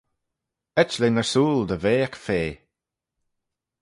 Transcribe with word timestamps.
Etlin 0.81 1.21
ersooyl 1.21 1.61
dy 1.69 1.77
ve 1.83 1.93
ec 2.05 2.15
fea! 2.25 2.51